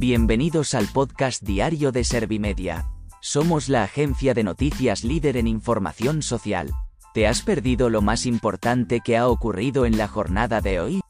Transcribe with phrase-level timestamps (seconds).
[0.00, 2.86] Bienvenidos al podcast diario de Servimedia.
[3.20, 6.70] Somos la agencia de noticias líder en información social.
[7.14, 11.00] ¿Te has perdido lo más importante que ha ocurrido en la jornada de hoy?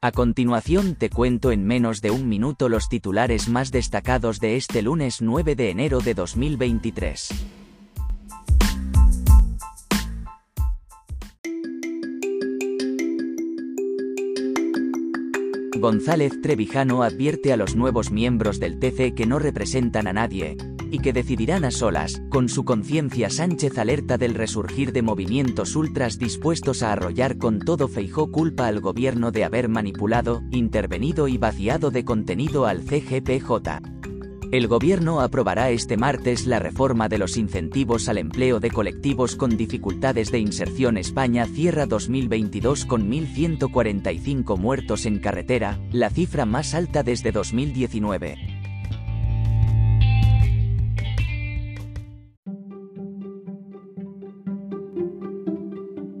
[0.00, 4.82] A continuación te cuento en menos de un minuto los titulares más destacados de este
[4.82, 7.61] lunes 9 de enero de 2023.
[15.82, 20.56] González Trevijano advierte a los nuevos miembros del TC que no representan a nadie,
[20.92, 26.20] y que decidirán a solas, con su conciencia Sánchez alerta del resurgir de movimientos ultras
[26.20, 31.90] dispuestos a arrollar con todo Feijó culpa al gobierno de haber manipulado, intervenido y vaciado
[31.90, 33.91] de contenido al CGPJ.
[34.52, 39.56] El gobierno aprobará este martes la reforma de los incentivos al empleo de colectivos con
[39.56, 40.98] dificultades de inserción.
[40.98, 48.36] España cierra 2022 con 1.145 muertos en carretera, la cifra más alta desde 2019.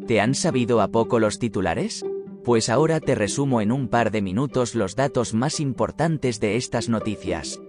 [0.06, 2.02] ¿Te han sabido a poco los titulares?
[2.42, 6.88] Pues ahora te resumo en un par de minutos los datos más importantes de estas
[6.88, 7.61] noticias.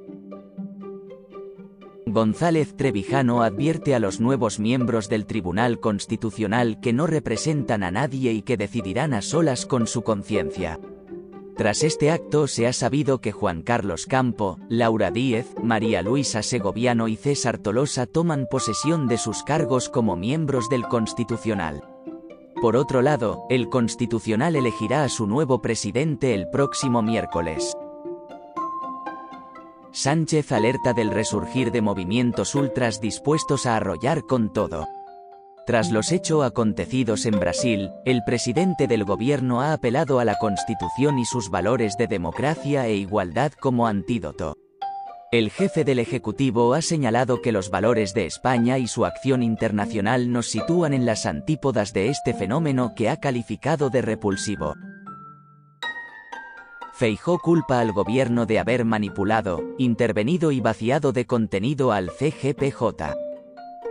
[2.14, 8.34] González Trevijano advierte a los nuevos miembros del Tribunal Constitucional que no representan a nadie
[8.34, 10.80] y que decidirán a solas con su conciencia.
[11.58, 17.08] Tras este acto se ha sabido que Juan Carlos Campo, Laura Díez, María Luisa Segoviano
[17.08, 21.82] y César Tolosa toman posesión de sus cargos como miembros del Constitucional.
[22.62, 27.76] Por otro lado, el Constitucional elegirá a su nuevo presidente el próximo miércoles.
[29.96, 34.88] Sánchez alerta del resurgir de movimientos ultras dispuestos a arrollar con todo.
[35.68, 41.20] Tras los hechos acontecidos en Brasil, el presidente del gobierno ha apelado a la Constitución
[41.20, 44.58] y sus valores de democracia e igualdad como antídoto.
[45.32, 50.32] El jefe del Ejecutivo ha señalado que los valores de España y su acción internacional
[50.32, 54.74] nos sitúan en las antípodas de este fenómeno que ha calificado de repulsivo.
[56.96, 63.16] Feijó culpa al gobierno de haber manipulado, intervenido y vaciado de contenido al CGPJ.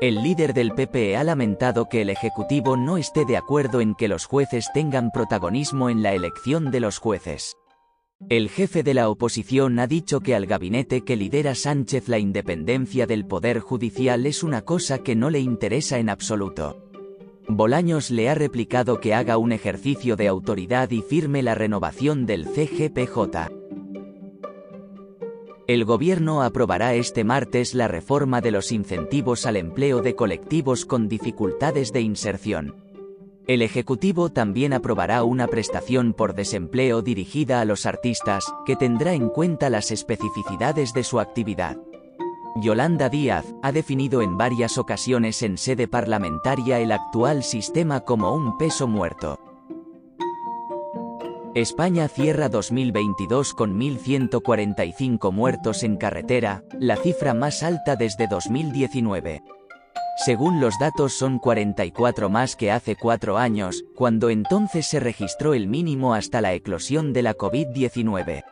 [0.00, 4.06] El líder del PP ha lamentado que el Ejecutivo no esté de acuerdo en que
[4.06, 7.56] los jueces tengan protagonismo en la elección de los jueces.
[8.28, 13.08] El jefe de la oposición ha dicho que al gabinete que lidera Sánchez la independencia
[13.08, 16.91] del Poder Judicial es una cosa que no le interesa en absoluto.
[17.48, 22.47] Bolaños le ha replicado que haga un ejercicio de autoridad y firme la renovación del
[22.47, 23.50] CGPJ.
[25.66, 31.08] El gobierno aprobará este martes la reforma de los incentivos al empleo de colectivos con
[31.08, 32.76] dificultades de inserción.
[33.48, 39.28] El Ejecutivo también aprobará una prestación por desempleo dirigida a los artistas, que tendrá en
[39.28, 41.76] cuenta las especificidades de su actividad.
[42.56, 48.58] Yolanda Díaz ha definido en varias ocasiones en sede parlamentaria el actual sistema como un
[48.58, 49.38] peso muerto.
[51.54, 59.42] España cierra 2022 con 1.145 muertos en carretera, la cifra más alta desde 2019.
[60.24, 65.69] Según los datos son 44 más que hace cuatro años, cuando entonces se registró el
[65.69, 68.44] mínimo hasta la eclosión de la COVID-19.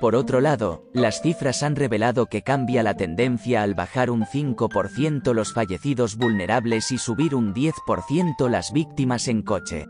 [0.00, 5.32] Por otro lado, las cifras han revelado que cambia la tendencia al bajar un 5%
[5.32, 9.86] los fallecidos vulnerables y subir un 10% las víctimas en coche.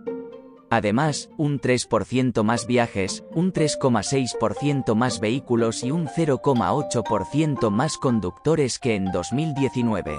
[0.71, 8.95] Además, un 3% más viajes, un 3,6% más vehículos y un 0,8% más conductores que
[8.95, 10.19] en 2019.